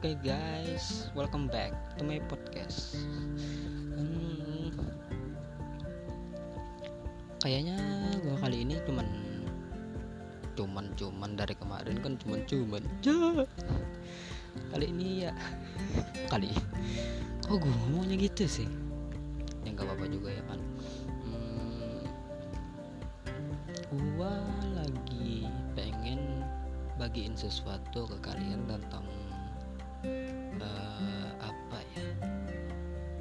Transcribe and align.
Oke 0.00 0.16
guys, 0.24 1.12
welcome 1.12 1.44
back 1.44 1.76
to 2.00 2.08
my 2.08 2.16
podcast. 2.24 2.96
Hmm, 3.92 4.72
kayaknya 7.44 7.76
gua 8.24 8.40
kali 8.40 8.64
ini 8.64 8.80
cuman 8.88 9.04
cuman 10.56 10.88
cuman 10.96 11.36
dari 11.36 11.52
kemarin 11.52 12.00
kan 12.00 12.16
cuman 12.16 12.40
cuman. 12.48 12.80
Kali 14.72 14.86
ini 14.88 15.28
ya 15.28 15.36
kali 16.32 16.48
oh 17.52 17.60
gue 17.60 17.68
ngomongnya 17.68 18.24
gitu 18.24 18.48
sih? 18.48 18.68
Ya 19.68 19.76
nggak 19.76 19.84
apa-apa 19.84 20.08
juga 20.08 20.32
ya 20.32 20.40
kan 20.48 20.64
gua 24.16 24.32
lagi 24.72 25.44
pengen 25.76 26.40
bagiin 26.96 27.36
sesuatu 27.36 28.08
ke 28.08 28.16
kalian 28.24 28.64
tentang 28.64 29.04
uh, 30.60 31.28
apa 31.40 31.78
ya? 31.96 32.06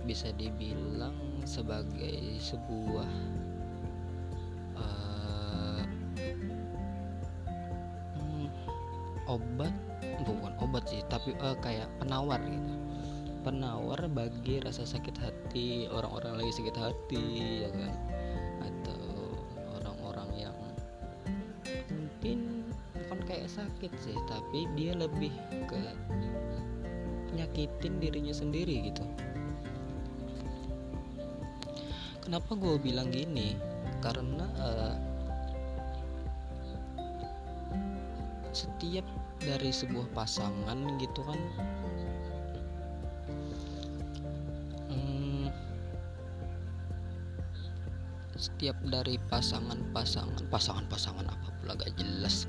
Bisa 0.06 0.34
dibilang 0.36 1.16
sebagai 1.46 2.38
sebuah 2.42 3.12
uh, 4.78 5.82
obat 9.30 9.74
bukan 10.26 10.54
obat 10.60 10.84
sih 10.90 11.02
tapi 11.08 11.38
uh, 11.40 11.56
kayak 11.62 11.88
penawar 12.02 12.42
gitu. 12.44 12.76
Penawar 13.40 14.04
bagi 14.12 14.60
rasa 14.60 14.84
sakit 14.84 15.16
hati 15.16 15.88
orang-orang 15.88 16.44
lagi 16.44 16.52
sakit 16.60 16.76
hati 16.76 17.26
ya 17.64 17.70
kan? 17.72 17.94
Atau 18.66 19.02
orang-orang 19.80 20.30
yang 20.36 20.56
mungkin 21.90 22.68
bukan 22.94 23.20
kayak 23.26 23.48
sakit 23.48 23.92
sih 24.02 24.18
tapi 24.28 24.68
dia 24.76 24.92
lebih 24.92 25.32
ke 25.72 25.80
nyakitin 27.60 28.00
dirinya 28.00 28.32
sendiri 28.32 28.88
gitu. 28.88 29.04
Kenapa 32.24 32.56
gue 32.56 32.80
bilang 32.80 33.12
gini? 33.12 33.60
Karena 34.00 34.48
uh, 34.64 34.96
setiap 38.56 39.04
dari 39.44 39.76
sebuah 39.76 40.08
pasangan 40.16 40.80
gitu 41.04 41.20
kan 41.28 41.40
hmm, 44.88 45.48
setiap 48.40 48.76
dari 48.88 49.20
pasangan-pasangan 49.28 50.48
pasangan-pasangan 50.48 51.28
apa 51.28 51.48
pula 51.60 51.76
gak 51.76 51.92
jelas. 52.00 52.48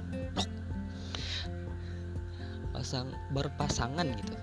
Pasang 2.70 3.10
berpasangan 3.34 4.06
gitu 4.14 4.34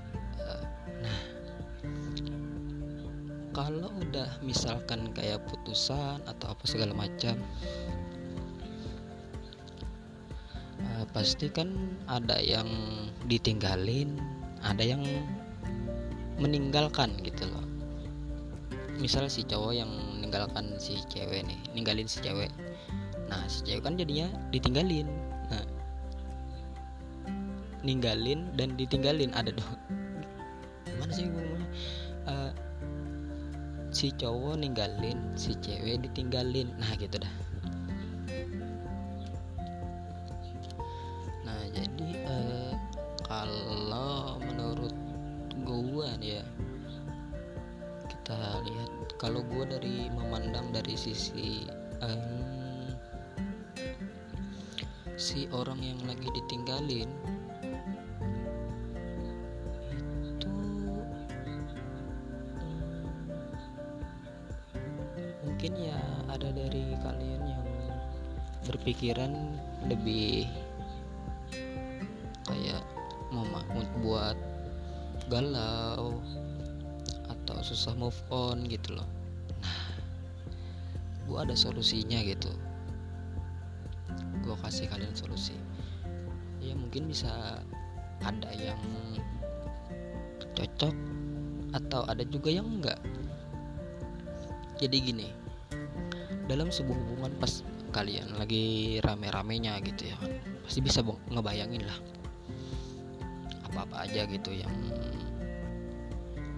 kalau 3.57 3.89
udah 3.89 4.37
misalkan 4.45 5.09
kayak 5.17 5.41
putusan 5.49 6.21
atau 6.29 6.53
apa 6.53 6.63
segala 6.69 6.93
macam 6.93 7.41
uh, 10.85 11.05
pasti 11.09 11.49
kan 11.49 11.73
ada 12.05 12.37
yang 12.37 12.69
ditinggalin 13.25 14.13
ada 14.61 14.85
yang 14.85 15.01
meninggalkan 16.37 17.17
gitu 17.25 17.49
loh. 17.49 17.65
Misal 19.01 19.25
si 19.25 19.41
cowok 19.41 19.73
yang 19.73 19.89
meninggalkan 19.89 20.77
si 20.77 21.01
cewek 21.09 21.41
nih 21.49 21.57
ninggalin 21.73 22.05
si 22.05 22.21
cewek. 22.21 22.53
Nah 23.25 23.41
si 23.49 23.65
cewek 23.65 23.81
kan 23.89 23.97
jadinya 23.97 24.29
ditinggalin. 24.53 25.09
Nah 25.49 25.65
ninggalin 27.81 28.53
dan 28.53 28.77
ditinggalin 28.77 29.33
ada 29.33 29.49
dong 29.49 29.77
mana 30.97 31.13
sih 31.13 31.29
gue 31.29 31.46
si 33.97 34.13
cowok 34.13 34.61
ninggalin 34.61 35.17
si 35.33 35.57
cewek 35.57 36.05
ditinggalin. 36.05 36.69
Nah 36.77 36.93
gitu 37.01 37.17
dah. 37.17 37.33
Nah 41.41 41.61
jadi 41.73 42.09
uh, 42.29 42.73
kalau 43.25 44.37
menurut 44.37 44.93
nih 46.21 46.37
ya 46.37 46.43
kita 48.05 48.37
lihat 48.69 48.91
kalau 49.17 49.41
gue 49.41 49.65
dari 49.65 50.13
memandang 50.13 50.69
dari 50.69 50.93
sisi 50.93 51.65
um, 52.05 52.93
si 55.17 55.49
orang 55.49 55.81
yang 55.81 55.97
lagi 56.05 56.29
ditinggalin 56.37 57.09
berpikiran 68.87 69.35
lebih 69.91 70.47
kayak 72.47 72.79
mau 73.35 73.43
buat 73.99 74.39
galau 75.27 76.23
atau 77.27 77.59
susah 77.59 77.91
move 77.99 78.15
on 78.31 78.63
gitu 78.71 78.95
loh. 78.95 79.03
Nah 79.59 79.91
gue 81.27 81.35
ada 81.35 81.51
solusinya 81.51 82.15
gitu. 82.23 82.47
Gue 84.47 84.55
kasih 84.63 84.87
kalian 84.87 85.11
solusi. 85.11 85.59
Ya 86.63 86.71
mungkin 86.71 87.11
bisa 87.11 87.59
ada 88.23 88.49
yang 88.55 88.79
cocok 90.55 90.95
atau 91.75 92.07
ada 92.07 92.23
juga 92.23 92.55
yang 92.55 92.79
enggak. 92.79 93.03
Jadi 94.79 95.11
gini 95.11 95.27
dalam 96.47 96.71
sebuah 96.71 96.95
hubungan 96.95 97.35
pas 97.43 97.67
kalian 97.97 98.37
lagi 98.37 99.01
rame-ramenya 99.01 99.81
gitu 99.81 100.13
ya. 100.13 100.17
Pasti 100.61 100.85
bisa 100.85 101.01
ngebayangin 101.33 101.81
lah. 101.81 101.97
Apa-apa 103.65 104.05
aja 104.05 104.29
gitu 104.29 104.53
yang 104.53 104.69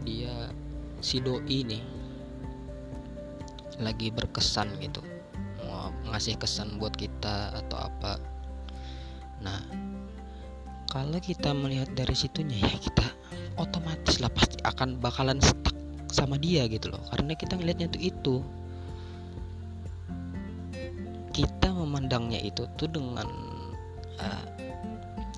dia 0.04 0.52
si 1.00 1.24
doi 1.24 1.64
nih 1.64 1.84
lagi 3.80 4.12
berkesan 4.12 4.68
gitu. 4.84 5.00
Mau 5.64 5.96
ngasih 6.12 6.36
kesan 6.36 6.76
buat 6.76 6.92
kita 7.00 7.56
atau 7.56 7.88
apa. 7.88 8.20
Nah 9.40 9.64
kalau 10.92 11.24
kita 11.24 11.56
melihat 11.56 11.88
dari 11.96 12.20
situnya 12.20 12.60
ya 12.60 12.76
kita 12.84 13.08
otomatis 13.56 14.20
lah 14.20 14.28
pasti 14.36 14.60
akan 14.68 15.00
bakalan 15.00 15.40
stuck 15.40 15.72
sama 16.12 16.36
dia 16.36 16.68
gitu 16.68 16.92
loh. 16.92 17.00
Karena 17.16 17.32
kita 17.32 17.56
ngelihatnya 17.56 17.88
tuh 17.96 18.04
itu 18.04 18.36
memandangnya 22.10 22.42
itu 22.42 22.66
tuh 22.74 22.90
dengan 22.90 23.30
uh, 24.18 24.46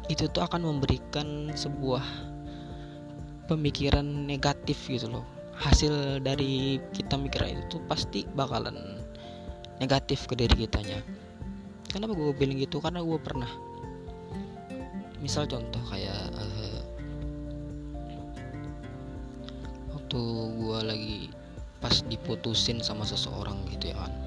itu 0.08 0.24
tuh 0.32 0.40
akan 0.48 0.72
memberikan 0.72 1.52
sebuah 1.52 2.00
pemikiran 3.52 4.08
negatif 4.08 4.80
gitu 4.88 5.12
loh. 5.12 5.28
Hasil 5.60 6.24
dari 6.24 6.80
kita 6.96 7.20
mikir 7.20 7.44
itu 7.44 7.76
tuh 7.76 7.84
pasti 7.92 8.24
bakalan 8.24 9.04
negatif 9.84 10.32
ke 10.32 10.40
diri 10.40 10.64
kitanya. 10.64 11.04
Kenapa 11.92 12.16
gue 12.16 12.32
bilang 12.40 12.56
gitu? 12.56 12.80
Karena 12.80 13.04
gue 13.04 13.20
pernah 13.20 13.52
misal 15.20 15.52
contoh 15.52 15.84
kayak 15.92 16.32
uh, 16.40 16.80
waktu 19.92 20.22
gue 20.56 20.80
lagi 20.88 21.20
pas 21.84 22.00
diputusin 22.08 22.80
sama 22.80 23.04
seseorang 23.04 23.60
gitu 23.76 23.92
ya 23.92 24.00
kan 24.00 24.21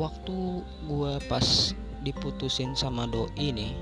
waktu 0.00 0.64
gue 0.88 1.12
pas 1.28 1.76
diputusin 2.02 2.72
sama 2.74 3.04
doi 3.06 3.52
nih 3.52 3.72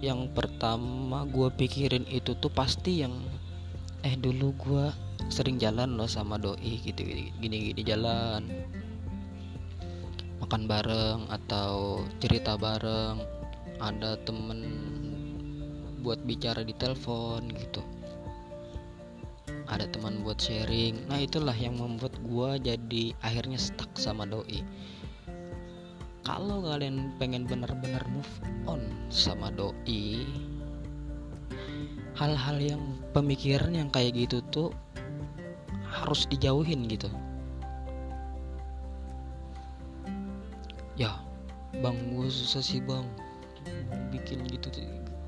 yang 0.00 0.32
pertama 0.32 1.28
gue 1.28 1.52
pikirin 1.52 2.08
itu 2.08 2.32
tuh 2.40 2.48
pasti 2.48 3.04
yang 3.04 3.12
eh 4.00 4.16
dulu 4.16 4.56
gue 4.56 4.86
sering 5.28 5.60
jalan 5.60 6.00
loh 6.00 6.08
sama 6.08 6.40
doi 6.40 6.80
gitu 6.80 7.04
gini 7.04 7.72
gini 7.72 7.82
jalan. 7.84 8.42
Makan 10.40 10.64
bareng 10.64 11.28
atau 11.28 12.00
cerita 12.16 12.56
bareng 12.56 13.20
ada 13.76 14.16
temen 14.24 14.60
buat 16.00 16.24
bicara 16.24 16.64
di 16.64 16.72
telepon 16.72 17.44
gitu 17.52 17.84
ada 19.70 19.86
teman 19.86 20.26
buat 20.26 20.36
sharing. 20.42 21.06
Nah 21.06 21.22
itulah 21.22 21.54
yang 21.54 21.78
membuat 21.78 22.18
gue 22.26 22.74
jadi 22.74 23.04
akhirnya 23.22 23.56
stuck 23.56 23.88
sama 23.94 24.26
doi. 24.26 24.66
Kalau 26.26 26.60
kalian 26.66 27.14
pengen 27.16 27.46
bener-bener 27.46 28.02
move 28.10 28.34
on 28.66 28.82
sama 29.08 29.48
doi 29.54 30.26
hal-hal 32.18 32.58
yang 32.60 32.82
pemikiran 33.16 33.72
yang 33.72 33.88
kayak 33.88 34.12
gitu 34.12 34.44
tuh 34.52 34.68
harus 35.86 36.26
dijauhin 36.28 36.84
gitu. 36.90 37.08
Ya 40.98 41.14
bang 41.80 41.96
gue 42.10 42.28
susah 42.28 42.60
sih 42.60 42.82
bang. 42.82 43.06
Bikin 44.10 44.44
gitu 44.50 44.68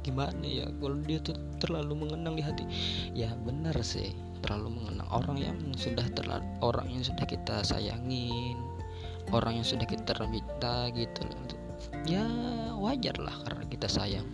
gimana 0.03 0.43
ya? 0.43 0.67
Kalau 0.83 0.99
dia 1.06 1.23
tuh 1.23 1.39
terlalu 1.62 2.05
mengenang 2.05 2.35
di 2.35 2.43
hati. 2.43 2.67
Ya 3.15 3.33
benar 3.47 3.79
sih 3.81 4.31
terlalu 4.43 4.83
mengenang 4.83 5.09
orang 5.09 5.39
yang 5.39 5.59
sudah 5.79 6.05
terlalu 6.12 6.44
orang 6.61 6.91
yang 6.91 7.03
sudah 7.06 7.25
kita 7.25 7.62
sayangin 7.62 8.59
orang 9.31 9.62
yang 9.62 9.67
sudah 9.67 9.87
kita 9.87 10.12
minta 10.29 10.91
gitu 10.93 11.23
ya 12.06 12.27
wajar 12.83 13.15
lah 13.23 13.35
karena 13.47 13.65
kita 13.71 13.87
sayang. 13.87 14.27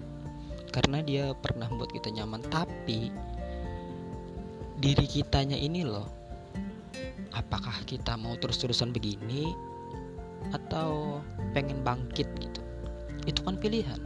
Karena 0.68 1.00
dia 1.00 1.32
pernah 1.36 1.68
membuat 1.68 1.92
kita 1.92 2.12
nyaman. 2.12 2.44
Tapi 2.48 3.12
diri 4.78 5.06
kitanya 5.08 5.56
ini 5.58 5.82
loh 5.82 6.06
apakah 7.34 7.82
kita 7.84 8.14
mau 8.14 8.38
terus-terusan 8.38 8.94
begini 8.94 9.52
atau 10.54 11.20
pengen 11.52 11.84
bangkit 11.84 12.28
gitu? 12.40 12.60
Itu 13.28 13.40
kan 13.44 13.60
pilihan. 13.60 14.00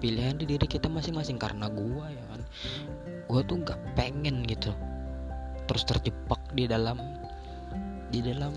Pilihan 0.00 0.40
di 0.40 0.48
diri 0.48 0.64
kita 0.64 0.88
masing-masing. 0.88 1.36
Karena 1.36 1.68
gua 1.68 2.08
ya 2.08 2.24
kan 2.32 2.40
gua 3.30 3.46
tuh 3.46 3.62
nggak 3.62 3.78
pengen 3.94 4.42
gitu 4.42 4.74
terus 5.70 5.86
terjebak 5.86 6.42
di 6.50 6.66
dalam 6.66 6.98
di 8.10 8.18
dalam 8.26 8.50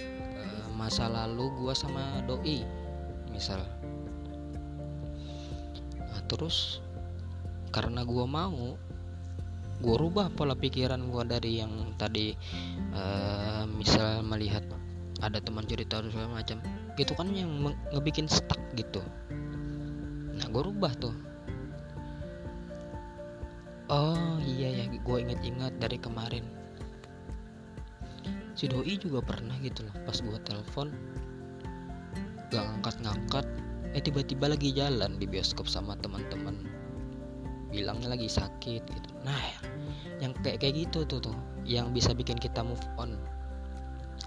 uh, 0.00 0.66
masa 0.72 1.04
lalu 1.12 1.52
gua 1.60 1.76
sama 1.76 2.24
doi 2.24 2.64
misal. 3.28 3.60
Nah, 6.00 6.22
terus 6.24 6.80
karena 7.68 8.08
gua 8.08 8.24
mau 8.24 8.80
gue 9.84 9.96
rubah 10.00 10.32
pola 10.32 10.56
pikiran 10.56 11.12
gue 11.12 11.22
dari 11.28 11.60
yang 11.60 11.98
tadi 12.00 12.32
uh, 12.94 13.68
misal 13.68 14.24
melihat 14.24 14.64
ada 15.20 15.42
teman 15.44 15.66
cerita 15.68 16.00
segala 16.08 16.40
macam 16.40 16.62
gitu 16.94 17.12
kan 17.12 17.28
yang 17.34 17.50
ngebikin 17.92 18.30
stuck 18.30 18.60
gitu. 18.78 19.02
Nah 20.32 20.46
gue 20.46 20.62
rubah 20.62 20.94
tuh 20.96 21.12
oh 23.92 24.40
iya 24.40 24.70
ya 24.72 24.84
gue 24.88 25.16
inget-inget 25.20 25.74
dari 25.80 25.98
kemarin. 26.00 26.44
Si 28.54 28.70
doi 28.70 28.96
juga 28.96 29.18
pernah 29.20 29.58
gitu 29.60 29.82
loh 29.84 29.96
pas 30.06 30.14
gue 30.14 30.38
telepon 30.46 30.88
gak 32.54 32.62
ngangkat-ngangkat 32.62 33.42
eh 33.98 34.02
tiba-tiba 34.02 34.46
lagi 34.54 34.70
jalan 34.70 35.18
di 35.18 35.26
bioskop 35.26 35.66
sama 35.66 35.98
teman-teman. 36.00 36.62
Bilangnya 37.74 38.14
lagi 38.14 38.30
sakit 38.30 38.82
gitu. 38.86 39.10
Nah 39.26 39.42
yang 40.22 40.32
kayak 40.46 40.62
kayak 40.62 40.86
gitu 40.86 41.02
tuh 41.04 41.18
tuh 41.18 41.36
yang 41.66 41.90
bisa 41.90 42.14
bikin 42.14 42.38
kita 42.38 42.62
move 42.62 42.82
on. 42.96 43.18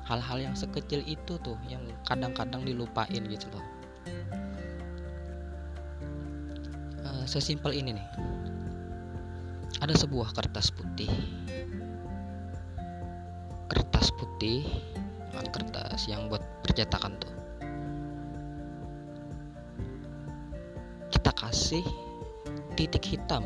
Hal-hal 0.03 0.39
yang 0.39 0.55
sekecil 0.55 1.03
itu 1.07 1.39
tuh 1.39 1.55
yang 1.71 1.83
kadang-kadang 2.03 2.67
dilupain 2.67 3.23
gitu 3.27 3.47
loh. 3.51 3.65
Sesimpel 7.27 7.75
ini 7.75 7.91
nih 7.91 8.07
ada 9.81 9.93
sebuah 9.93 10.33
kertas 10.33 10.73
putih. 10.73 11.09
Kertas 13.67 14.09
putih 14.15 14.65
kan 15.33 15.45
kertas 15.53 16.09
yang 16.09 16.31
buat 16.31 16.41
percetakan 16.65 17.17
tuh. 17.21 17.33
Kita 21.13 21.31
kasih 21.37 21.85
titik 22.73 23.05
hitam 23.05 23.45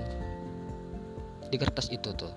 di 1.52 1.58
kertas 1.60 1.92
itu 1.92 2.16
tuh. 2.16 2.32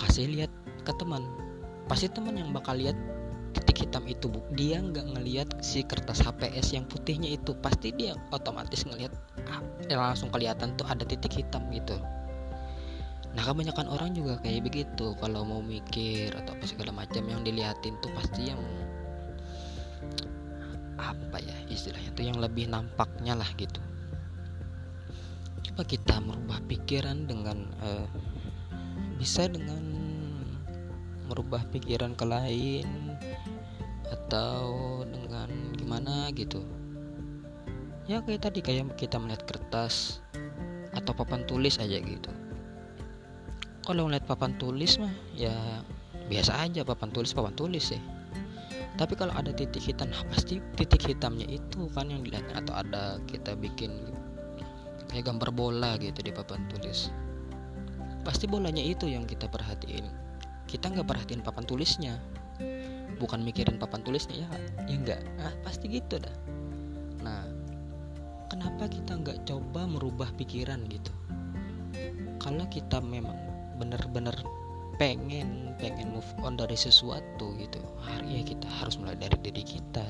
Kasih 0.00 0.30
lihat 0.32 0.52
ke 0.86 0.92
teman. 0.96 1.24
Pasti 1.84 2.08
teman 2.08 2.38
yang 2.38 2.54
bakal 2.54 2.80
lihat 2.80 2.96
hitam 3.80 4.04
itu 4.06 4.30
bu. 4.30 4.38
Dia 4.54 4.78
nggak 4.78 5.06
ngelihat 5.16 5.48
si 5.64 5.82
kertas 5.82 6.22
HPS 6.22 6.76
yang 6.76 6.86
putihnya 6.86 7.34
itu. 7.34 7.56
Pasti 7.58 7.90
dia 7.90 8.14
otomatis 8.30 8.86
ngelihat 8.86 9.10
langsung 9.90 10.30
kelihatan 10.30 10.74
tuh 10.78 10.86
ada 10.86 11.02
titik 11.02 11.34
hitam 11.34 11.66
gitu. 11.74 11.98
Nah 13.30 13.42
kebanyakan 13.46 13.86
orang 13.90 14.10
juga 14.14 14.38
kayak 14.42 14.66
begitu. 14.66 15.14
Kalau 15.18 15.46
mau 15.46 15.62
mikir 15.62 16.34
atau 16.34 16.54
apa 16.54 16.64
segala 16.66 16.90
macam 16.90 17.22
yang 17.26 17.42
dilihatin 17.46 17.94
tuh 18.02 18.10
pasti 18.14 18.50
yang 18.50 18.60
apa 21.00 21.40
ya 21.40 21.56
istilahnya 21.70 22.10
tuh 22.12 22.26
yang 22.26 22.38
lebih 22.42 22.66
nampaknya 22.66 23.38
lah 23.38 23.48
gitu. 23.54 23.80
Coba 25.70 25.82
kita 25.86 26.18
merubah 26.18 26.58
pikiran 26.66 27.30
dengan 27.30 27.70
uh, 27.80 28.06
bisa 29.16 29.46
dengan 29.46 29.80
merubah 31.30 31.62
pikiran 31.70 32.18
ke 32.18 32.26
lain 32.26 33.14
atau 34.10 35.06
dengan 35.06 35.46
gimana 35.78 36.34
gitu 36.34 36.79
ya 38.10 38.18
kayak 38.26 38.50
tadi 38.50 38.58
kayak 38.58 38.98
kita 38.98 39.22
melihat 39.22 39.46
kertas 39.46 40.18
atau 40.90 41.14
papan 41.14 41.46
tulis 41.46 41.78
aja 41.78 41.94
gitu. 41.94 42.34
Kalau 43.86 44.10
melihat 44.10 44.26
papan 44.26 44.58
tulis 44.58 44.98
mah 44.98 45.14
ya 45.38 45.54
biasa 46.26 46.58
aja 46.66 46.82
papan 46.82 47.14
tulis 47.14 47.30
papan 47.30 47.54
tulis 47.54 47.94
sih. 47.94 48.02
Tapi 48.98 49.14
kalau 49.14 49.30
ada 49.30 49.54
titik 49.54 49.86
hitam 49.86 50.10
nah 50.10 50.26
pasti 50.26 50.58
titik 50.74 51.06
hitamnya 51.06 51.46
itu 51.46 51.86
kan 51.94 52.10
yang 52.10 52.26
dilihat. 52.26 52.50
Atau 52.50 52.74
ada 52.74 53.22
kita 53.30 53.54
bikin 53.54 54.10
kayak 55.06 55.30
gambar 55.30 55.54
bola 55.54 55.94
gitu 56.02 56.18
di 56.18 56.34
papan 56.34 56.66
tulis. 56.66 57.14
Pasti 58.26 58.50
bolanya 58.50 58.82
itu 58.82 59.06
yang 59.06 59.22
kita 59.22 59.46
perhatiin. 59.46 60.10
Kita 60.66 60.90
nggak 60.90 61.06
perhatiin 61.06 61.46
papan 61.46 61.62
tulisnya. 61.62 62.18
Bukan 63.22 63.38
mikirin 63.46 63.78
papan 63.78 64.02
tulisnya 64.02 64.42
ya 64.42 64.48
ya 64.88 64.96
enggak 64.96 65.20
nah, 65.36 65.52
pasti 65.60 65.92
gitu 65.92 66.16
dah 66.16 66.32
kenapa 68.50 68.90
kita 68.90 69.14
nggak 69.14 69.46
coba 69.46 69.86
merubah 69.86 70.28
pikiran 70.34 70.82
gitu? 70.90 71.14
Kalau 72.42 72.66
kita 72.66 72.98
memang 72.98 73.38
benar-benar 73.78 74.34
pengen 74.98 75.72
pengen 75.78 76.12
move 76.12 76.28
on 76.42 76.58
dari 76.58 76.74
sesuatu 76.74 77.54
gitu. 77.56 77.78
Hari 78.02 78.42
ya 78.42 78.42
kita 78.42 78.66
harus 78.82 78.98
mulai 78.98 79.14
dari 79.16 79.38
diri 79.38 79.62
kita. 79.62 80.04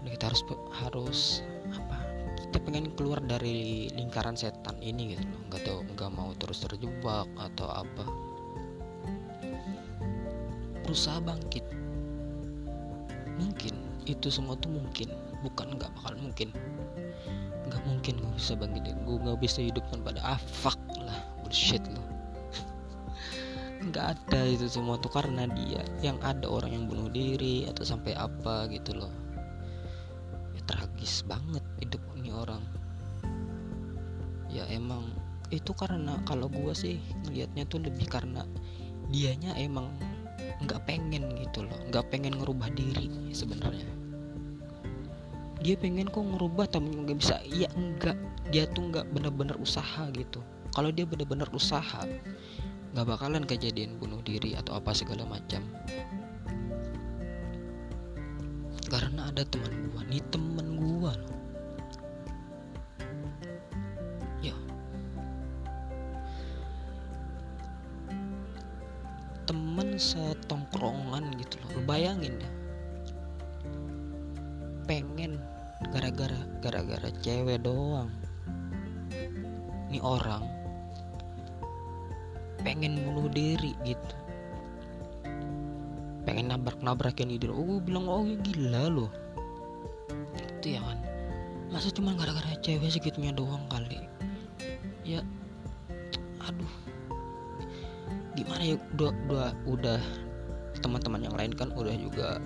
Kita 0.00 0.24
harus 0.32 0.42
harus 0.82 1.20
apa 1.68 1.98
kita 2.40 2.58
pengen 2.64 2.90
keluar 2.96 3.20
dari 3.20 3.88
lingkaran 3.92 4.34
setan 4.34 4.80
ini 4.80 5.14
gitu 5.14 5.22
loh. 5.28 5.40
Nggak 5.52 5.62
tahu 5.68 5.78
nggak 5.94 6.10
mau 6.16 6.32
terus 6.40 6.64
terjebak 6.64 7.28
atau 7.36 7.68
apa. 7.68 8.04
Berusaha 10.80 11.20
bangkit. 11.20 11.64
Mungkin 13.34 13.83
itu 14.04 14.28
semua 14.28 14.56
tuh 14.56 14.72
mungkin. 14.72 15.12
Bukan 15.44 15.76
nggak 15.76 15.90
bakal 16.00 16.14
mungkin. 16.20 16.48
Nggak 17.68 17.82
mungkin 17.88 18.14
gue 18.20 18.32
bisa 18.36 18.52
bangkit. 18.56 18.94
Gue 19.04 19.16
nggak 19.20 19.40
bisa 19.40 19.60
hidup 19.64 19.84
tanpa 19.92 20.16
ada. 20.16 20.36
Afak 20.36 20.80
lah. 21.00 21.20
Bullshit 21.44 21.84
loh 21.92 22.02
nggak 23.92 24.06
ada 24.16 24.40
itu 24.48 24.64
semua 24.64 24.96
tuh 24.96 25.12
karena 25.12 25.44
dia. 25.52 25.84
Yang 26.00 26.18
ada 26.24 26.46
orang 26.48 26.70
yang 26.72 26.84
bunuh 26.88 27.12
diri 27.12 27.68
atau 27.68 27.84
sampai 27.84 28.16
apa 28.16 28.64
gitu 28.72 28.96
loh. 28.96 29.12
Ya 30.56 30.60
tragis 30.64 31.20
banget 31.28 31.64
hidup 31.84 32.00
ini 32.16 32.32
orang. 32.32 32.64
Ya 34.48 34.64
emang 34.72 35.12
itu 35.52 35.76
karena 35.76 36.16
kalau 36.24 36.48
gue 36.48 36.72
sih 36.72 36.96
ngelihatnya 37.26 37.68
tuh 37.68 37.84
lebih 37.84 38.08
karena 38.08 38.48
dianya 39.12 39.52
emang 39.60 39.92
nggak 40.62 40.80
pengen 40.86 41.24
gitu 41.42 41.66
loh 41.66 41.78
nggak 41.90 42.06
pengen 42.14 42.38
ngerubah 42.38 42.70
diri 42.74 43.10
sebenarnya. 43.34 43.90
Dia 45.64 45.80
pengen 45.80 46.12
kok 46.12 46.22
ngerubah 46.22 46.68
tapi 46.68 46.92
nggak 46.92 47.18
bisa. 47.18 47.40
Iya 47.42 47.72
enggak 47.74 48.14
dia 48.52 48.68
tuh 48.70 48.92
nggak 48.92 49.10
bener-bener 49.10 49.56
usaha 49.58 50.06
gitu. 50.12 50.44
Kalau 50.70 50.90
dia 50.92 51.08
bener-bener 51.08 51.48
usaha 51.50 52.04
nggak 52.94 53.06
bakalan 53.10 53.42
kejadian 53.42 53.98
bunuh 53.98 54.22
diri 54.22 54.54
atau 54.54 54.78
apa 54.78 54.94
segala 54.94 55.26
macam. 55.26 55.64
Karena 58.86 59.32
ada 59.32 59.42
teman 59.42 59.90
gua 59.90 60.02
nih 60.06 60.22
temen 60.30 60.78
gua 60.78 61.16
loh 61.16 61.43
setongkrongan 69.96 71.34
gitu 71.40 71.56
loh. 71.64 71.82
Bayangin 71.88 72.38
ya. 72.38 72.50
Pengen 74.84 75.40
gara-gara 75.92 76.40
gara-gara 76.60 77.08
cewek 77.24 77.62
doang. 77.64 78.12
Ini 79.90 79.98
orang 80.02 80.44
pengen 82.64 82.96
bunuh 83.04 83.28
diri 83.28 83.76
gitu. 83.84 84.16
Pengen 86.24 86.48
nabrak-nabrakin 86.48 87.28
ide 87.30 87.52
oh 87.52 87.78
bilang 87.84 88.08
oh 88.08 88.24
gila 88.24 88.88
loh 88.88 89.12
itu 90.64 90.80
ya 90.80 90.80
kan? 90.80 90.98
Masa 91.68 91.92
cuma 91.92 92.16
gara-gara 92.16 92.56
cewek 92.64 92.88
segitunya 92.88 93.36
doang 93.36 93.60
kali? 93.68 94.00
Ya 95.04 95.20
aduh 96.40 96.72
gimana 98.34 98.62
ya 98.66 98.76
udah 98.98 99.10
udah 99.30 99.50
udah 99.70 100.00
teman-teman 100.82 101.22
yang 101.22 101.36
lain 101.38 101.54
kan 101.54 101.70
udah 101.70 101.94
juga 101.94 102.42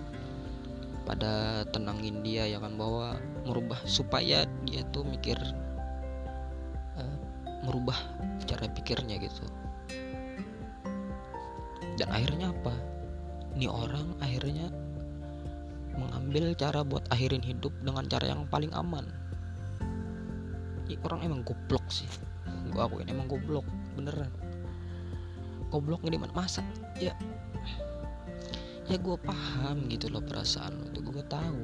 pada 1.08 1.64
tenangin 1.72 2.20
dia 2.20 2.44
ya 2.44 2.60
kan 2.60 2.76
bahwa 2.76 3.16
merubah 3.48 3.80
supaya 3.88 4.44
dia 4.68 4.84
tuh 4.92 5.08
mikir 5.08 5.40
uh, 7.00 7.16
merubah 7.64 7.96
cara 8.44 8.68
pikirnya 8.68 9.16
gitu. 9.16 9.48
Dan 11.96 12.08
akhirnya 12.12 12.52
apa? 12.52 12.76
Ini 13.56 13.66
orang 13.66 14.20
akhirnya 14.20 14.68
mengambil 15.96 16.52
cara 16.54 16.84
buat 16.84 17.02
akhirin 17.10 17.42
hidup 17.42 17.72
dengan 17.80 18.04
cara 18.06 18.36
yang 18.36 18.44
paling 18.52 18.70
aman. 18.76 19.08
Ini 20.86 21.00
orang 21.08 21.24
emang 21.24 21.40
goblok 21.48 21.88
sih. 21.88 22.06
Gua 22.68 22.84
akuin 22.84 23.08
emang 23.08 23.32
goblok 23.32 23.64
beneran 23.96 24.47
goblok 25.68 26.04
di 26.04 26.16
mana? 26.16 26.32
Masa? 26.32 26.64
Ya. 26.98 27.14
Ya 28.88 28.96
gue 28.96 29.16
paham 29.20 29.84
gitu 29.92 30.08
loh 30.08 30.24
perasaan 30.24 30.80
lo 30.80 30.84
itu 30.88 31.00
gue 31.04 31.24
tahu. 31.28 31.60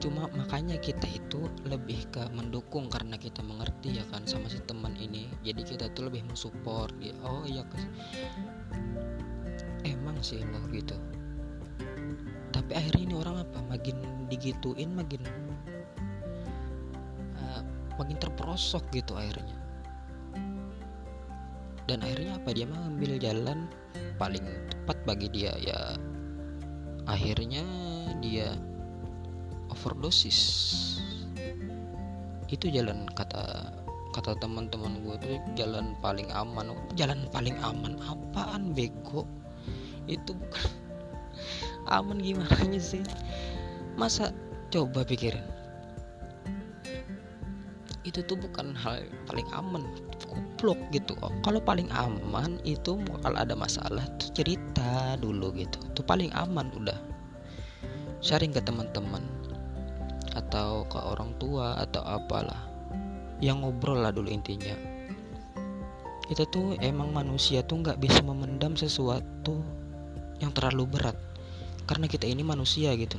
Cuma 0.00 0.32
makanya 0.32 0.80
kita 0.80 1.04
itu 1.08 1.44
lebih 1.68 2.08
ke 2.08 2.24
mendukung 2.32 2.88
karena 2.88 3.20
kita 3.20 3.44
mengerti 3.44 4.00
ya 4.00 4.04
kan 4.08 4.24
sama 4.24 4.48
si 4.48 4.64
teman 4.64 4.96
ini. 4.96 5.28
Jadi 5.44 5.60
kita 5.60 5.92
tuh 5.92 6.08
lebih 6.08 6.24
mensupport 6.24 6.88
dia. 6.96 7.12
Oh 7.20 7.44
iya 7.44 7.68
emang 9.84 10.16
sih 10.24 10.40
lo 10.40 10.64
gitu. 10.72 10.96
Tapi 12.48 12.72
akhirnya 12.72 13.12
ini 13.12 13.14
orang 13.20 13.44
apa? 13.44 13.60
Makin 13.76 14.26
digituin 14.32 14.96
makin 14.96 15.20
uh, 17.36 17.62
makin 18.00 18.16
terperosok 18.18 18.88
gitu 18.90 19.14
akhirnya 19.14 19.65
dan 21.86 22.02
akhirnya 22.02 22.34
apa? 22.34 22.50
Dia 22.50 22.66
mengambil 22.66 23.10
jalan 23.22 23.70
paling 24.18 24.42
tepat 24.70 24.98
bagi 25.06 25.30
dia 25.30 25.54
ya. 25.62 25.94
Akhirnya 27.06 27.62
dia 28.18 28.58
overdosis. 29.70 30.38
Itu 32.50 32.66
jalan 32.70 33.06
kata 33.14 33.70
kata 34.10 34.34
teman-teman 34.42 34.98
gue 35.06 35.16
tuh 35.22 35.38
jalan 35.54 35.94
paling 36.02 36.26
aman. 36.34 36.74
Jalan 36.98 37.30
paling 37.30 37.54
aman 37.62 37.94
apaan 38.02 38.74
bego? 38.74 39.22
Itu 40.10 40.34
bukan 40.34 40.66
aman 42.02 42.18
gimana 42.18 42.78
sih? 42.82 43.06
Masa 43.94 44.34
coba 44.74 45.06
pikirin. 45.06 45.42
Itu 48.02 48.22
tuh 48.26 48.38
bukan 48.38 48.74
hal 48.74 49.06
paling 49.30 49.46
aman 49.54 49.86
goblok 50.36 50.80
gitu. 50.92 51.16
Oh, 51.24 51.32
kalau 51.40 51.64
paling 51.64 51.88
aman 51.96 52.60
itu 52.68 53.00
kalau 53.24 53.38
ada 53.40 53.56
masalah 53.56 54.04
tuh 54.20 54.28
cerita 54.36 55.16
dulu 55.16 55.56
gitu. 55.56 55.80
Itu 55.88 56.04
paling 56.04 56.28
aman 56.36 56.68
udah. 56.76 56.98
Sharing 58.20 58.52
ke 58.52 58.60
teman-teman 58.60 59.24
atau 60.36 60.84
ke 60.92 61.00
orang 61.00 61.32
tua 61.40 61.80
atau 61.80 62.04
apalah. 62.04 62.68
Yang 63.40 63.64
ngobrol 63.64 64.04
lah 64.04 64.12
dulu 64.12 64.28
intinya. 64.28 64.76
Kita 66.26 66.44
tuh 66.52 66.76
emang 66.84 67.14
manusia 67.14 67.64
tuh 67.64 67.80
nggak 67.80 68.02
bisa 68.02 68.20
memendam 68.20 68.76
sesuatu 68.76 69.64
yang 70.42 70.52
terlalu 70.52 70.98
berat. 70.98 71.16
Karena 71.88 72.10
kita 72.10 72.28
ini 72.28 72.44
manusia 72.44 72.92
gitu. 72.98 73.16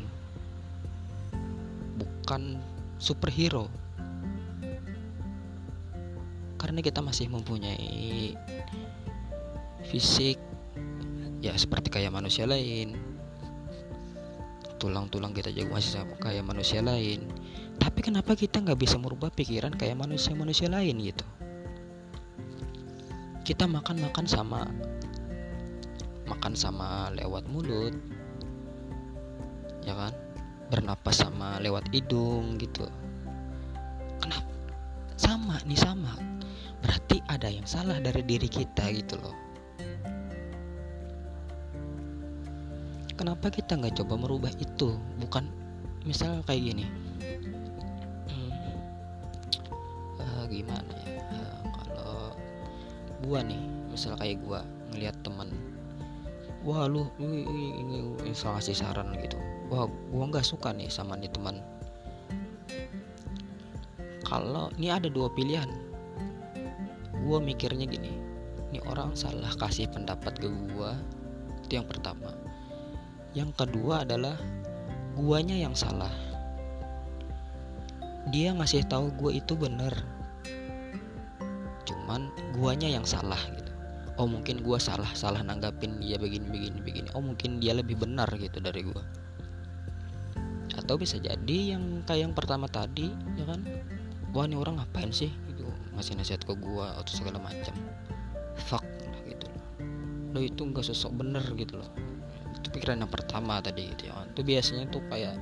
Bukan 1.98 2.60
superhero 3.00 3.87
karena 6.58 6.82
kita 6.82 7.00
masih 7.06 7.30
mempunyai 7.30 8.34
fisik 9.88 10.42
ya 11.40 11.54
seperti 11.54 11.94
kayak 11.94 12.12
manusia 12.12 12.44
lain. 12.50 12.98
Tulang-tulang 14.78 15.34
kita 15.34 15.50
juga 15.50 15.78
masih 15.78 16.02
sama 16.02 16.14
kayak 16.22 16.46
manusia 16.46 16.82
lain. 16.86 17.26
Tapi 17.78 18.00
kenapa 18.02 18.38
kita 18.38 18.62
nggak 18.62 18.78
bisa 18.78 18.98
merubah 18.98 19.30
pikiran 19.34 19.74
kayak 19.74 19.98
manusia-manusia 19.98 20.70
lain 20.70 20.98
gitu? 21.02 21.26
Kita 23.46 23.64
makan-makan 23.66 24.26
sama 24.28 24.68
makan 26.28 26.54
sama 26.60 27.08
lewat 27.16 27.48
mulut 27.48 27.96
ya 29.88 29.96
kan? 29.96 30.14
Bernapas 30.68 31.24
sama 31.24 31.64
lewat 31.64 31.88
hidung 31.96 32.60
gitu. 32.60 32.84
Kenapa? 34.20 34.52
Sama 35.16 35.64
nih 35.64 35.80
sama 35.80 36.27
ada 37.38 37.53
yang 37.53 37.70
salah 37.70 38.01
dari 38.01 38.25
diri 38.25 38.50
kita 38.50 38.89
gitu 38.89 39.13
loh. 39.22 39.36
Kenapa 43.13 43.53
kita 43.53 43.77
nggak 43.77 43.98
coba 44.01 44.17
merubah 44.17 44.53
itu? 44.58 44.98
Bukan 45.22 45.46
misal 46.01 46.41
kayak 46.50 46.74
gini. 46.74 46.86
Hmm, 48.29 48.51
uh, 50.17 50.44
gimana 50.50 50.94
ya? 51.06 51.22
Uh, 51.34 51.62
kalau 51.77 52.34
gua 53.25 53.46
nih 53.46 53.62
misal 53.94 54.17
kayak 54.17 54.41
gua 54.41 54.65
ngelihat 54.94 55.17
teman 55.22 55.53
wah 56.65 56.84
lu 56.84 57.08
ini 57.22 58.03
ngasih 58.27 58.75
saran 58.75 59.15
gitu. 59.24 59.39
Wah 59.72 59.88
gua 60.12 60.24
nggak 60.27 60.44
suka 60.44 60.75
nih 60.75 60.91
sama 60.91 61.15
nih 61.15 61.32
teman. 61.32 61.62
Kalau 64.27 64.67
ini 64.75 64.91
ada 64.91 65.08
dua 65.08 65.32
pilihan 65.32 65.87
gue 67.28 67.40
mikirnya 67.44 67.84
gini 67.84 68.38
ini 68.72 68.80
orang 68.88 69.16
salah 69.16 69.52
kasih 69.60 69.92
pendapat 69.92 70.40
ke 70.40 70.48
gue 70.48 70.92
itu 71.68 71.84
yang 71.84 71.88
pertama. 71.88 72.32
Yang 73.36 73.52
kedua 73.60 74.08
adalah 74.08 74.40
guanya 75.20 75.56
yang 75.56 75.76
salah. 75.76 76.12
Dia 78.32 78.56
ngasih 78.56 78.88
tahu 78.88 79.12
gue 79.20 79.40
itu 79.40 79.56
bener. 79.56 79.92
Cuman 81.84 82.32
guanya 82.56 82.88
yang 82.88 83.04
salah 83.04 83.40
gitu. 83.52 83.72
Oh 84.16 84.32
mungkin 84.32 84.64
gue 84.64 84.80
salah 84.80 85.12
salah 85.12 85.44
nanggapin 85.44 86.00
dia 86.00 86.16
begini 86.16 86.48
begini 86.48 86.80
begini. 86.80 87.08
Oh 87.16 87.24
mungkin 87.24 87.60
dia 87.60 87.76
lebih 87.76 88.00
benar 88.00 88.32
gitu 88.40 88.64
dari 88.64 88.88
gue 88.88 89.04
atau 90.78 90.94
bisa 90.94 91.18
jadi 91.18 91.74
yang 91.74 92.06
kayak 92.06 92.30
yang 92.30 92.34
pertama 92.38 92.70
tadi 92.70 93.12
ya 93.36 93.44
kan? 93.44 93.60
Wah 94.32 94.46
ini 94.46 94.56
orang 94.56 94.78
ngapain 94.80 95.10
sih 95.12 95.34
ngasih 95.98 96.13
nasihat 96.13 96.46
ke 96.46 96.54
gua 96.54 96.94
atau 97.01 97.10
segala 97.10 97.42
macam. 97.42 97.74
Fuck 98.70 98.86
gitu. 99.25 99.50
Loh 100.32 100.38
lo 100.38 100.46
itu 100.46 100.62
nggak 100.62 100.86
sosok 100.86 101.18
bener 101.18 101.42
gitu 101.58 101.82
loh. 101.82 101.89
Itu 102.54 102.70
pikiran 102.70 103.01
yang 103.01 103.10
pertama 103.10 103.58
tadi 103.58 103.89
gitu 103.89 104.13
ya. 104.13 104.22
Itu 104.30 104.46
biasanya 104.46 104.86
tuh 104.94 105.01
kayak 105.10 105.42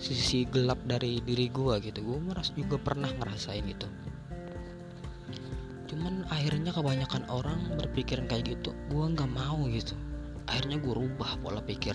sisi 0.00 0.48
gelap 0.48 0.80
dari 0.88 1.20
diri 1.20 1.52
gua 1.52 1.76
gitu. 1.84 2.00
Gua 2.00 2.18
merasa 2.32 2.56
juga 2.56 2.80
pernah 2.80 3.12
ngerasain 3.12 3.64
gitu. 3.68 3.84
Cuman 5.92 6.24
akhirnya 6.32 6.72
kebanyakan 6.72 7.28
orang 7.28 7.60
berpikiran 7.76 8.24
kayak 8.24 8.56
gitu 8.56 8.72
gua 8.88 9.12
nggak 9.12 9.28
mau 9.28 9.68
gitu. 9.68 9.92
Akhirnya 10.48 10.80
gua 10.80 11.04
rubah 11.04 11.36
pola 11.44 11.60
pikir. 11.60 11.94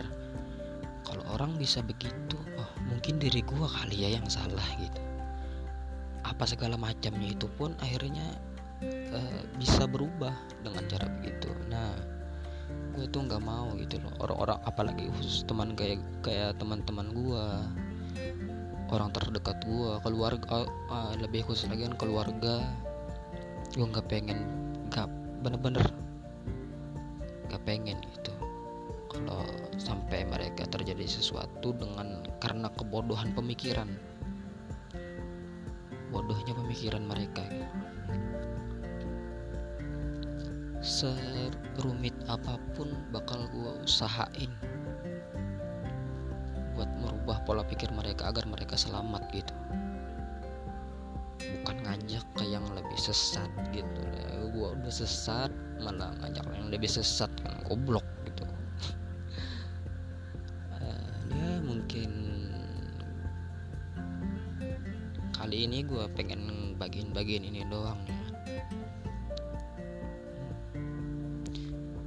Kalau 1.10 1.26
orang 1.34 1.58
bisa 1.58 1.82
begitu 1.82 2.38
oh 2.54 2.70
mungkin 2.86 3.18
diri 3.18 3.42
gua 3.42 3.66
kali 3.66 4.06
ya 4.06 4.22
yang 4.22 4.30
salah 4.30 4.70
gitu 4.78 5.09
apa 6.30 6.46
segala 6.46 6.78
macamnya 6.78 7.34
itu 7.34 7.50
pun 7.58 7.74
akhirnya 7.82 8.38
uh, 8.86 9.42
bisa 9.58 9.90
berubah 9.90 10.32
dengan 10.62 10.86
cara 10.86 11.10
begitu. 11.20 11.50
Nah 11.68 11.98
gue 12.94 13.10
tuh 13.10 13.26
nggak 13.26 13.42
mau 13.42 13.74
gitu 13.82 13.98
loh. 13.98 14.14
Orang-orang 14.22 14.60
apalagi 14.64 15.10
khusus 15.18 15.42
teman 15.50 15.74
kayak 15.74 15.98
kayak 16.22 16.54
teman-teman 16.62 17.10
gue 17.12 17.46
orang 18.90 19.10
terdekat 19.14 19.58
gue 19.66 19.92
keluarga 20.06 20.66
uh, 20.90 21.14
lebih 21.18 21.46
khusus 21.50 21.70
lagi 21.70 21.86
kan 21.90 21.98
keluarga 21.98 22.62
gue 23.74 23.86
nggak 23.86 24.06
pengen 24.10 24.46
nggak 24.90 25.10
bener-bener 25.42 25.86
nggak 27.50 27.64
pengen 27.66 27.98
gitu. 28.14 28.34
Kalau 29.10 29.42
sampai 29.82 30.22
mereka 30.30 30.70
terjadi 30.70 31.10
sesuatu 31.10 31.74
dengan 31.74 32.22
karena 32.38 32.70
kebodohan 32.78 33.34
pemikiran 33.34 33.90
bodohnya 36.10 36.54
pemikiran 36.58 37.06
mereka 37.06 37.46
serumit 40.80 42.16
apa 42.32 42.56
pun 42.74 42.92
bakal 43.12 43.46
gue 43.52 43.72
usahain 43.84 44.52
buat 46.80 46.88
merubah 47.04 47.44
pola 47.44 47.64
pikir 47.68 47.92
mereka 47.92 48.32
agar 48.32 48.48
mereka 48.48 48.80
selamat 48.80 49.20
gitu. 49.36 49.52
Bukan 51.60 51.76
ngajak 51.84 52.24
ke 52.40 52.48
yang 52.48 52.64
lebih 52.72 52.96
sesat 52.96 53.52
gitu. 53.76 54.04
Gue 54.56 54.72
udah 54.80 54.94
sesat 54.94 55.52
malah 55.84 56.16
ngajak 56.24 56.48
yang 56.56 56.72
lebih 56.72 56.88
sesat 56.88 57.28
kan 57.44 57.60
goblok 57.68 58.08
gitu. 58.24 58.48
Uh, 60.80 61.12
ya 61.36 61.60
mungkin 61.60 62.29
kali 65.50 65.66
ini 65.66 65.82
gue 65.82 66.06
pengen 66.14 66.78
bagian-bagian 66.78 67.42
ini 67.42 67.66
doang. 67.74 67.98
Ya 68.06 68.22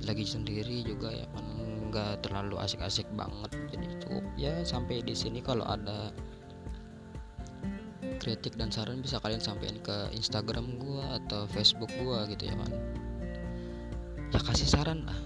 lagi 0.07 0.23
sendiri 0.23 0.87
juga 0.87 1.11
ya 1.11 1.27
kan 1.35 1.43
nggak 1.91 2.23
terlalu 2.23 2.63
asik-asik 2.63 3.11
banget. 3.19 3.51
Jadi 3.75 3.99
cukup 3.99 4.23
ya 4.39 4.63
sampai 4.63 5.03
di 5.03 5.11
sini 5.11 5.43
kalau 5.43 5.67
ada 5.67 6.15
kritik 8.23 8.55
dan 8.55 8.71
saran 8.71 9.03
bisa 9.03 9.19
kalian 9.19 9.43
sampaikan 9.43 9.83
ke 9.83 10.15
Instagram 10.15 10.79
gua 10.79 11.19
atau 11.19 11.43
Facebook 11.51 11.91
gua 11.99 12.23
gitu 12.31 12.47
ya 12.47 12.55
kan. 12.55 12.71
Ya 14.31 14.39
kasih 14.39 14.71
saran 14.71 15.03
lah 15.03 15.19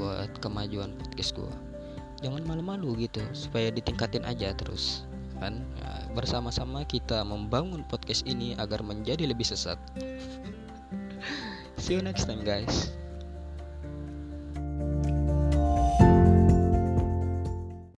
buat 0.00 0.32
kemajuan 0.40 0.96
podcast 0.96 1.36
gua. 1.36 1.52
Jangan 2.24 2.40
malu-malu 2.48 3.04
gitu 3.04 3.20
supaya 3.36 3.68
ditingkatin 3.68 4.24
aja 4.24 4.56
terus 4.56 5.04
kan? 5.40 5.64
Ya, 5.80 5.92
bersama-sama 6.12 6.84
kita 6.84 7.24
membangun 7.24 7.82
podcast 7.88 8.28
ini 8.28 8.52
agar 8.60 8.84
menjadi 8.84 9.24
lebih 9.24 9.48
sesat. 9.48 9.80
See 11.80 11.96
you 11.96 12.04
next 12.04 12.28
time 12.28 12.44
guys 12.44 12.99